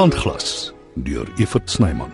[0.00, 2.12] Sandglas deur Evert Snyman.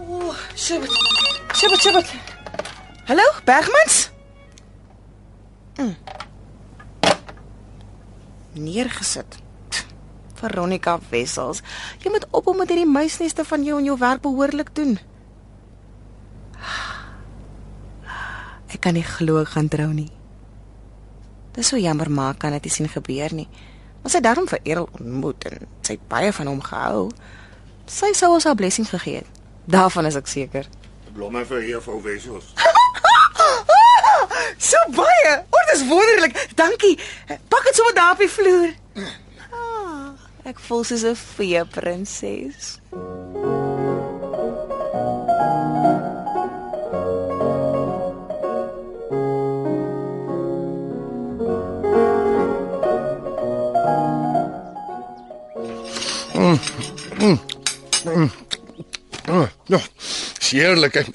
[0.00, 0.88] Ooh, shibit.
[1.52, 2.14] Shibit, shibit.
[3.04, 4.10] Hallo, Bergmans?
[5.76, 5.94] Mm.
[8.52, 9.42] Neergesit.
[10.40, 11.60] Veronica Wessels,
[12.00, 14.96] jy moet ophou met hierdie muisneste van jou en jou werk behoorlik doen.
[18.68, 20.10] Ek kan nie glo ek gaan trou nie.
[21.56, 23.48] Dis so jammer maar kan dit nie sien gebeur nie.
[24.08, 27.08] Sy het daarom vir Errol ontmoet en sy het baie van hom gehou.
[27.86, 29.40] Sy sou ons haar blessing gegee het.
[29.68, 30.68] Daarvan is ek seker.
[31.12, 32.54] Blomme vir juffrou Wessels.
[34.58, 35.34] So baie.
[35.50, 36.34] O, dis wonderlik.
[36.58, 36.98] Dankie.
[37.48, 38.72] Pak dit sommer daar op die vloer.
[39.52, 40.10] Ah,
[40.50, 42.80] ek voel soos 'n fee prinses.
[59.68, 59.80] Ja,
[60.40, 60.94] is heerlik.
[60.96, 61.08] Ek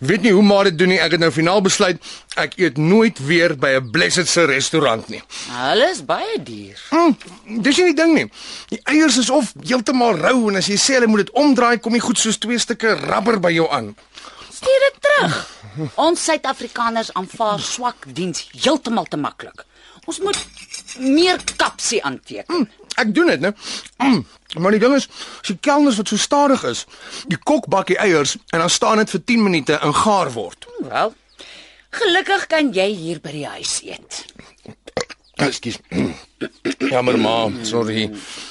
[0.00, 1.00] weet nie hoe maar dit doen nie.
[1.00, 2.00] Ek het nou finaal besluit
[2.40, 5.22] ek eet nooit weer by 'n Blessed se restaurant nie.
[5.50, 6.80] Hulle is baie duur.
[6.90, 7.16] Mm,
[7.62, 8.30] dis nie die ding nie.
[8.68, 11.94] Die eiers is of heeltemal rou en as jy sê hulle moet dit omdraai, kom
[11.94, 13.96] jy goed soos twee stukke rubber by jou aan.
[14.52, 15.48] Stuur dit terug.
[15.94, 19.64] Ons Suid-Afrikaners aanvaar swak diens heeltemal te maklik.
[20.06, 20.46] Ons moet
[20.98, 22.56] meer kapsie aanteken.
[22.56, 23.52] Mm, ek doen dit, né?
[23.98, 24.24] Mm,
[24.62, 25.08] maar die ding is,
[25.40, 26.86] as die kelners wat so stadig is,
[27.30, 30.66] die kok bak die eiers en dan staan dit vir 10 minute in gaar word.
[30.80, 31.14] Wel,
[31.90, 34.24] gelukkig kan jy hier by die huis eet.
[35.40, 35.78] Ekskuus.
[36.92, 38.10] Jammer ma, sorry.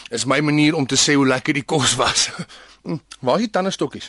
[0.10, 2.30] Is my manier om te sê hoe lekker die kos was.
[2.88, 4.06] Mm, Waar is die tandestokkies?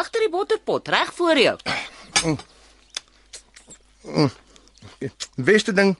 [0.00, 1.52] Agter die botterpot, reg voor jou.
[4.98, 5.10] Die
[5.44, 5.92] beste ding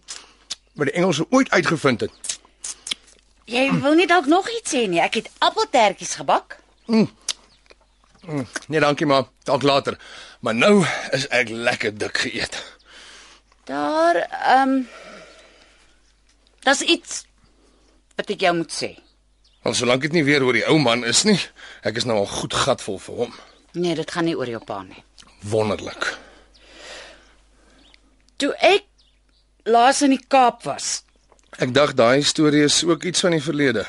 [0.72, 2.29] wat die Engelse ooit uitgevind het.
[3.50, 5.00] Jy wil nie dalk nog iets sê nie.
[5.02, 6.58] Ek het appeltertjies gebak.
[6.86, 9.98] Nee, dankie maar, dalk later.
[10.40, 10.74] Maar nou
[11.16, 12.60] is ek lekker dik geëet.
[13.70, 14.88] Daar, ehm um,
[16.60, 17.24] Daar's iets
[18.16, 18.90] wat ek jou moet sê.
[19.64, 21.38] Al solank dit nie weer oor die ou man is nie,
[21.88, 23.38] ek is nou al goed gatvol vir hom.
[23.72, 25.00] Nee, dit gaan nie oor jou pa nie.
[25.48, 26.04] Wonderlik.
[28.40, 28.84] Toe ek
[29.68, 31.00] laas in die Kaap was,
[31.58, 33.86] Ek dink daai storie is ook iets van die verlede.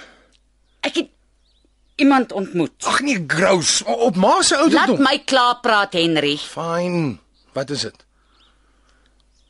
[0.82, 1.10] ek het
[2.02, 2.74] iemand ontmoet.
[2.90, 5.04] Ag nee, grous, op ma se Laat ouderdom.
[5.04, 6.38] my klaar praat, Henry.
[6.38, 7.20] Fyn.
[7.54, 8.06] Wat is dit?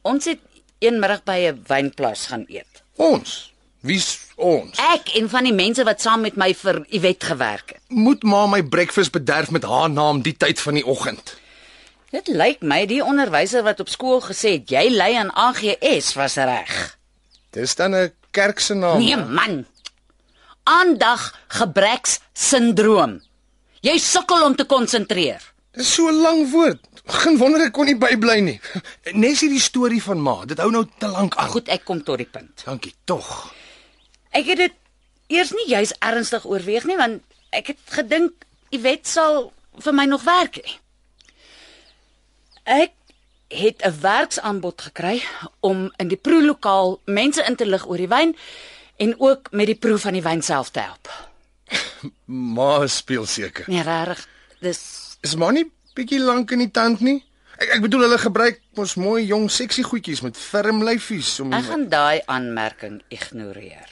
[0.02, 0.40] Ons het
[0.80, 2.84] een middag by 'n wynplaas gaan eet.
[2.96, 3.54] Ons.
[3.82, 4.78] Wie's ons?
[4.78, 7.82] Ek en van die mense wat saam met my vir Iwet gewerk het.
[7.88, 11.38] Moet ma my breakfast bederf met haar naam die tyd van die oggend?
[12.12, 16.36] Dit lyk my die onderwyser wat op skool gesê het jy lei aan AGS was
[16.36, 16.98] reg.
[17.51, 19.00] Dis dan 'n kerk se naam.
[19.00, 19.66] Nee man.
[20.63, 23.22] Aandag gebreks sindroom.
[23.81, 25.41] Jy sukkel om te konsentreer.
[25.72, 26.79] Dis so 'n lang woord.
[27.06, 28.59] Geen wonder ek kon nie bybly nie.
[29.23, 31.50] Nes hierdie storie van ma, dit hou nou te lank aan.
[31.50, 32.63] Goed, ek kom tot die punt.
[32.66, 33.53] Dankie tog.
[34.31, 34.73] Ek het dit
[35.28, 38.31] eers nie juis ernstig oorweeg nie want ek het gedink
[38.72, 39.51] Iwet sal
[39.83, 40.78] vir my nog werk hê.
[42.63, 42.94] Ek
[43.51, 45.22] het 'n werksaanbod gekry
[45.59, 48.35] om in die proelokaal mense in te lig oor die wyn
[48.97, 51.09] en ook met die proe van die wyn self te help.
[52.56, 53.66] Ma speel seker.
[53.67, 54.28] Nee, regtig.
[54.59, 57.19] Dis Is ma nie bietjie lank in die tand nie?
[57.62, 61.68] Ek ek bedoel hulle gebruik mos mooi jong seksie goedjies met ferm lyfies om ek
[61.69, 63.89] gaan daai aanmerking ignoreer.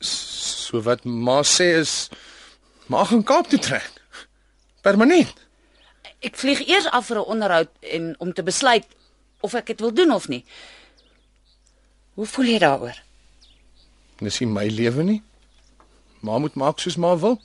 [0.00, 2.08] so wat ma sê is
[2.86, 3.92] ma gaan Kaap toe trek.
[4.82, 5.47] Permanent.
[6.18, 8.86] Ek vlieg eers af vir 'n onderhoud en om te besluit
[9.40, 10.44] of ek dit wil doen of nie.
[12.14, 13.02] Hoe voel jy daaroor?
[14.18, 15.22] Dis nie my lewe nie.
[16.20, 17.38] Ma moet maak soos ma wil.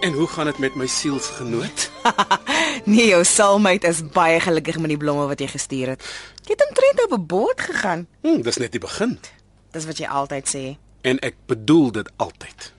[0.00, 1.90] En hoe gaan dit met my sielsgenoot?
[2.84, 6.02] Nee, jou soulmate is baie gelukkig met die blomme wat jy gestuur het.
[6.46, 8.06] Jy het omtrent op 'n boot gegaan.
[8.22, 9.18] Hm, dis net die begin.
[9.70, 10.76] Dis wat jy altyd sê.
[11.00, 12.72] En ek bedoel dit altyd.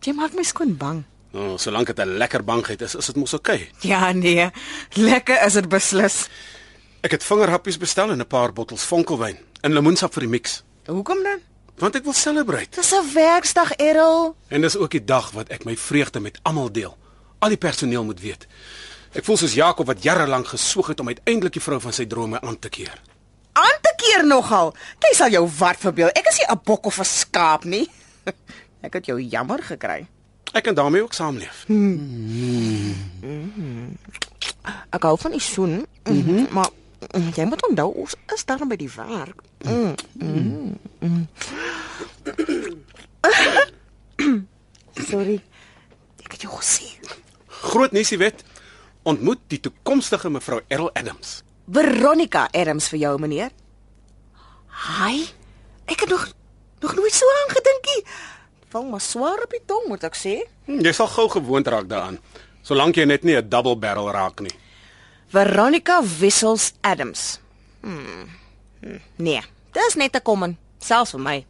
[0.00, 1.04] Jy maak my skoon bang.
[1.32, 3.54] Oh, solank dit 'n lekker bangheid is, is dit mos oukei.
[3.76, 3.88] Okay.
[3.90, 4.50] Ja, nee.
[4.92, 6.28] Lekker is dit beslis.
[7.00, 11.22] Ek het vingerhappies bestel en 'n paar bottels vonkelwyn en lemoensap vir die mix, Hoekom
[11.22, 11.38] dan?
[11.76, 12.68] want ek wil celebrate.
[12.80, 14.34] Dis 'n werksdag, Errol.
[14.48, 16.96] En dis ook die dag wat ek my vreugde met almal deel.
[17.38, 18.46] Al die personeel moet weet.
[19.16, 22.04] Ek voel soos Jakob wat jare lank gesoog het om uiteindelik die vrou van sy
[22.06, 22.92] drome aan te keer.
[23.56, 24.74] Aan te keer nogal.
[25.00, 26.12] Jy sal jou wat verbeel.
[26.12, 27.88] Ek is nie 'n bok of 'n skaap nie.
[28.86, 30.06] Ek het jou jammer gekry.
[30.52, 31.64] Ek kan daarmee ook saamleef.
[34.90, 36.46] Ek hou van die soen, mm -hmm.
[36.50, 36.70] maar
[37.16, 39.42] mm, jy moet onthou ons is daar by die werk.
[39.64, 39.94] Mm.
[40.12, 40.78] Mm.
[40.98, 41.28] Mm.
[45.10, 45.42] Sorry.
[46.24, 47.00] Ek het jou gesien.
[47.46, 48.44] Groot nuusie wet.
[49.08, 51.38] Ontmoet die toekomstige mevrou Errol Adams.
[51.72, 53.52] Veronica Adams vir jou meneer.
[54.98, 55.22] Hi.
[55.88, 56.26] Ek het nog
[56.82, 58.02] nog nooit so aan gedink nie.
[58.70, 60.34] Val maar swaar op die tong moet ek sê.
[60.68, 62.18] Hm, Jy sal gou gewoond raak daaraan,
[62.62, 64.52] solank jy net nie 'n double barrel raak nie.
[65.32, 67.40] Veronica Wissels Adams.
[67.82, 68.28] Hmm.
[68.82, 69.40] Hm, Nee,
[69.72, 71.46] dis net te kom, selfs vir my.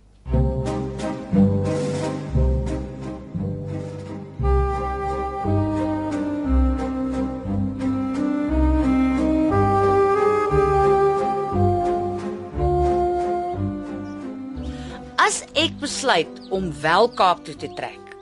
[15.98, 18.12] Besluit om wel Kaap toe te trek,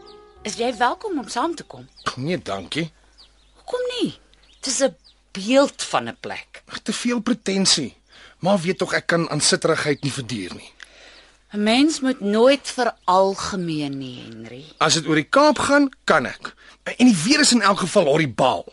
[0.48, 1.82] is jy welkom om saam te kom.
[2.16, 2.86] Nee, dankie.
[3.58, 4.14] Hoekom nie?
[4.64, 4.96] Dis 'n
[5.32, 6.62] beeld van 'n plek.
[6.72, 7.94] Ag, Te veel pretensie.
[8.38, 10.70] Maar weet tog ek kan aansitterigheid nie verduur nie.
[11.52, 14.64] 'n Mens moet nooit veralgemeen nie, Henry.
[14.78, 16.54] As dit oor die Kaap gaan, kan ek.
[16.96, 18.64] En die weer is in elk geval horribaal.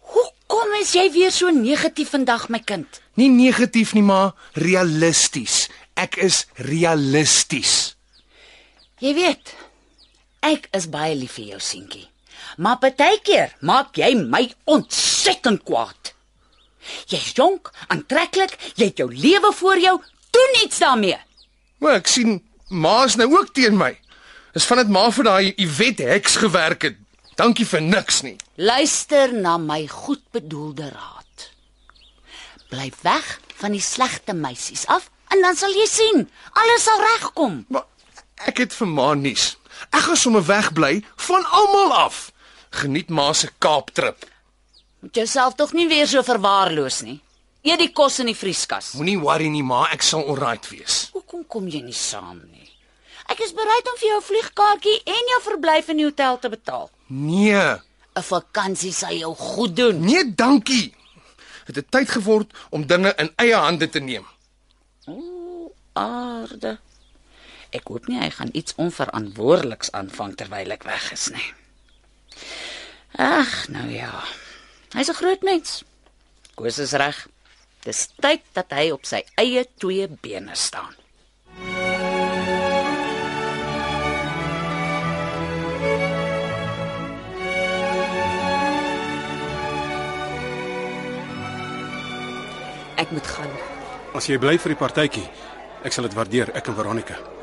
[0.00, 3.00] Hoekom is jy weer so negatief vandag, my kind?
[3.14, 5.68] Nie negatief nie, maar realisties.
[5.94, 7.87] Ek is realisties.
[8.98, 9.52] Jy weet,
[10.42, 12.08] ek is baie lief vir jou seentjie.
[12.58, 16.14] Maar partykeer maak jy my ontsettend kwaad.
[17.06, 19.96] Jy's jonk, aantreklik, jy het jou lewe voor jou,
[20.34, 21.18] doen iets daarmee.
[21.78, 23.92] Maar ek sien ma's nou ook teen my.
[24.56, 26.96] Dis van dit ma vir daai Iwet heks gewerk het.
[27.38, 28.34] Dankie vir niks nie.
[28.58, 31.44] Luister na my goedbedoelde raad.
[32.72, 33.28] Bly weg
[33.60, 36.26] van die slegte meisies af en dan sal jy sien,
[36.58, 37.60] alles sal regkom.
[37.70, 37.86] Maar
[38.58, 39.52] ek het vir ma nuus.
[39.94, 42.32] Ek gaan sommer wegbly van almal af.
[42.74, 44.24] Geniet ma se Kaaptrip.
[44.98, 47.20] Moet jouself tog nie weer so verwaarloos nie.
[47.62, 48.96] Eet die kos in die vrieskas.
[48.98, 51.04] Moenie worry nie ma, ek sal alright wees.
[51.14, 52.66] Hoekom kom jy nie saam nie?
[53.30, 56.48] Ek is bereid om vir jou 'n vliegkaartjie en jou verblyf in die hotel te
[56.48, 56.90] betaal.
[57.06, 57.78] Nee.
[58.16, 60.00] 'n Vakansie sal jou goed doen.
[60.00, 60.94] Nee, dankie.
[61.66, 64.26] Dit het tyd geword om dinge in eie hande te neem.
[65.92, 66.78] Aarde.
[67.70, 71.48] Ek hoop nie hy gaan iets onverantwoordeliks aanvang terwyl ek weg is nie.
[73.20, 74.24] Ag, nou ja.
[74.96, 75.84] Hy's 'n groot mens.
[76.56, 77.26] Koos is reg.
[77.84, 80.94] Dis tyd dat hy op sy eie twee bene staan.
[92.96, 93.52] Ek moet gaan.
[94.14, 95.28] As jy bly vir die partytjie,
[95.84, 97.37] ek sal dit waardeer, ek en Veronica.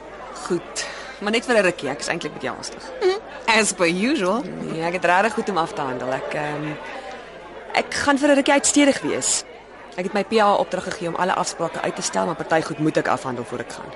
[1.19, 2.83] Maar net vir 'n rukkie, ek is eintlik met jou angstig.
[3.45, 4.43] As per usual.
[4.43, 6.11] Nee, ek het regtig goed om af te handel.
[6.13, 6.77] Ek ehm um,
[7.73, 9.43] ek gaan vir 'n rukkie uitstedig wees.
[9.95, 12.79] Ek het my PA opdrag gegee om alle afsprake uit te stel, maar party goed
[12.79, 13.91] moet ek afhandel voor ek gaan.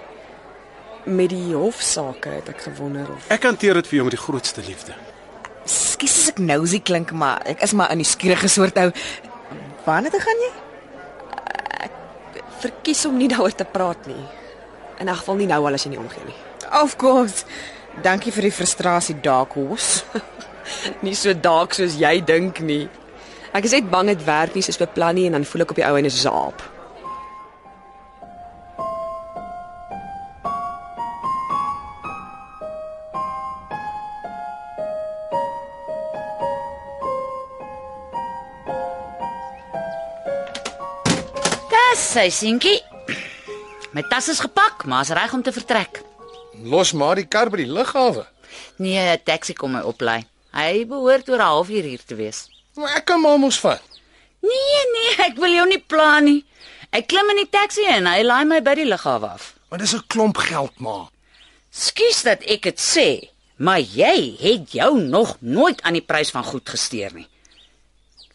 [1.03, 4.61] Met die hofsaake het ek gewonder of Ek hanteer dit vir jou met die grootste
[4.61, 4.93] liefde.
[5.65, 8.91] Skus as ek nosy klink, maar ek is maar in die skierige soort ou.
[9.85, 10.51] Waarna toe gaan jy?
[12.59, 14.23] verkies om nie daaroor te praat nie.
[14.99, 16.35] In 'n geval nie nou al as jy nie omgee nie.
[16.71, 17.45] Of course.
[18.03, 20.05] Dankie vir die frustrasie, Dark Horse.
[21.01, 22.85] Nie so dalk soos jy dink nie.
[23.57, 25.79] Ek is net bang dit werk nie soos beplan nie en dan voel ek op
[25.79, 26.19] die ou en is.
[41.73, 42.77] Dis sy seentjie.
[43.97, 46.03] My tas is gepak, maar is reg om te vertrek.
[46.63, 48.25] Los maar die kar by die lughawe.
[48.77, 50.25] Nee, 'n taxi kom my oplei.
[50.51, 52.49] Hy behoort oor 'n halfuur hier te wees.
[52.75, 53.81] Maar ek kan maar mos vat.
[54.41, 56.45] Nee, nee, ek wil jou nie pla nie.
[56.91, 59.53] Ek klim in die taxi en hy laai my by die lughawe af.
[59.69, 61.09] Maar dis 'n klomp geld, ma.
[61.71, 66.43] Skus dat ek dit sê, maar jy het jou nog nooit aan die prys van
[66.43, 67.27] goed gesteer nie.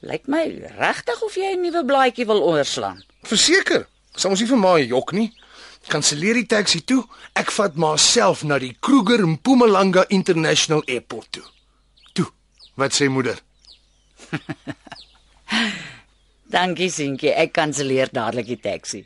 [0.00, 0.44] Lyk my
[0.78, 3.02] regtig of jy 'n nuwe blaadjie wil oorslaan.
[3.22, 5.32] Verseker, sal ons nie vir ma jok nie.
[5.88, 7.04] Kanselleer die taxi toe.
[7.36, 11.44] Ek vat ma self na die Kruger Mpumalanga International Airport toe.
[12.12, 12.28] Toe.
[12.80, 13.40] Wat sê moeder?
[16.54, 19.02] Dankie seentjie, ek kanselleer dadelik die taxi.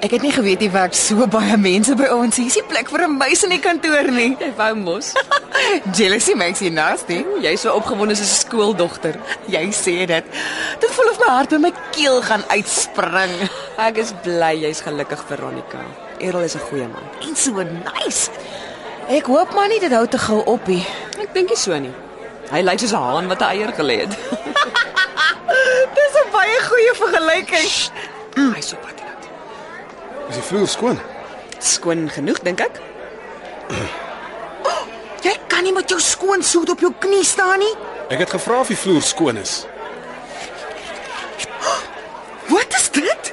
[0.00, 2.38] Ek het nie geweet jy werk so baie mense by ons.
[2.40, 4.30] Hier is nie plek vir 'n muis in die kantoor nie.
[4.40, 5.12] Jy wou mos.
[5.96, 7.18] Jealousy makes you nasty.
[7.44, 9.20] Jy's so opgewonde soos 'n skooldogter.
[9.46, 10.24] Jy sê dit.
[10.80, 13.34] Dit voel of my hart by my keel gaan uitspring.
[13.76, 15.84] Ek is bly jy's gelukkig, Veronica.
[16.18, 17.04] Errol is 'n goeie man.
[17.20, 18.30] En so nice.
[19.08, 20.86] Ek hoop maar nie dit hou te gou op nie.
[21.20, 21.92] Ek dink nie so nie.
[22.50, 24.16] Hy lyk soos 'n haan wat 'n eier gelê het.
[25.96, 27.68] Dis 'n baie goeie vergelyking.
[28.54, 28.99] Hy's so patinat.
[30.30, 30.98] Is die vloer skoon?
[31.58, 32.78] Skoon genoeg, dink ek.
[35.26, 37.72] Jy kan nie met jou skoon soet op jou knie staan nie.
[38.10, 39.64] Ek het gevra of die vloer skoon is.
[42.54, 43.32] Wat is dit?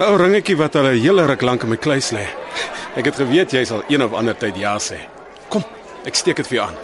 [0.00, 2.24] 'n ringetjie wat al 'n hele ruk lank in my kluis lê.
[2.96, 4.96] Ek het geweet jy sal een of ander tyd ja sê.
[5.48, 5.64] Kom,
[6.08, 6.78] ek steek dit vir jou aan.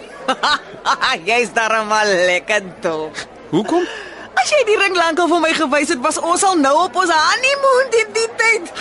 [1.29, 3.17] Jy's darmal lekker dop.
[3.51, 3.89] Hoekom?
[4.37, 7.13] As jy die ring lankal vir my gewys het, was ons al nou op ons
[7.13, 8.73] honeymoon teen die tyd.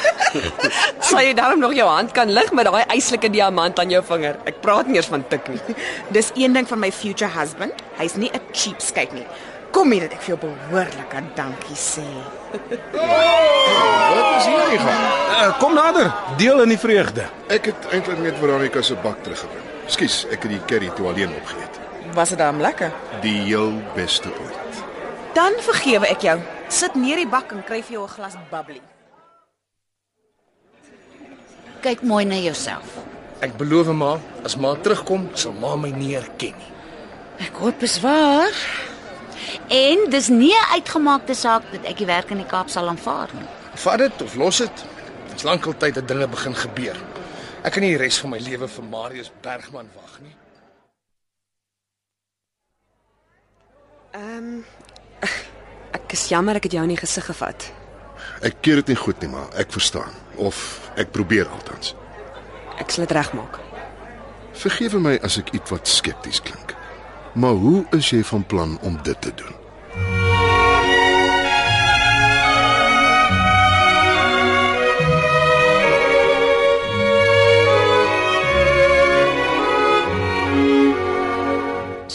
[1.07, 4.35] Sal jy daarom nog jou hand kan lig met daai eislike diamant aan jou vinger?
[4.49, 5.75] Ek praat nie eers van tik nie.
[6.17, 7.83] Dis een ding van my future husband.
[8.01, 9.27] Hy's nie 'n cheapskate nie.
[9.75, 12.05] Kom hier dat ek vir jou behoorlik aan dankie sê.
[12.51, 15.01] Wat is hier nie gaan?
[15.35, 17.27] Uh, kom nader, deel in die vreugde.
[17.51, 19.63] Ek het eintlik net Veronica se bak teruggebring.
[19.87, 21.81] Skus, ek het die curry toe alleen opgeëet.
[22.15, 22.91] Was dit dan lekker?
[23.21, 24.64] Die heel beste ooit.
[25.35, 26.37] Dan vergewe ek jou.
[26.71, 28.81] Sit neer die bak en kry vir jou 'n glas bubbly.
[31.81, 32.87] Kyk mooi na jouself.
[33.41, 36.71] Ek beloof ma, as ma terugkom, sal ma my nie herken nie.
[37.39, 38.55] Ek hoop is waar.
[39.67, 43.29] En dis nie 'n uitgemaakte saak dat ek die werk in die Kaap sal aanvaar
[43.33, 43.47] nie.
[43.73, 44.85] Vat dit of los dit.
[45.29, 46.95] Dit's lankal tyd dat dinge begin gebeur.
[47.63, 50.35] Ek kan nie die res van my lewe vir Marius Bergman wag nie.
[54.11, 54.65] Ehm um,
[55.95, 57.69] ek is jammer ek het jou nie gesig gevat.
[58.43, 60.57] Ek keer dit nie goed nie, maar ek verstaan of
[60.99, 61.93] ek probeer altans.
[62.79, 63.59] Ek sal dit regmaak.
[64.55, 66.75] Vergewe my as ek ietwat skepties klink.
[67.35, 69.55] Maar hoe is jy van plan om dit te doen?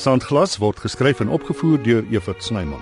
[0.00, 2.80] Sandglas word geskryf en opgevoer deur Evert Snyman.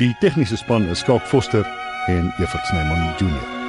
[0.00, 1.62] Die tegniese span is Skalk Foster
[2.06, 3.59] en Evert Snyman Junior.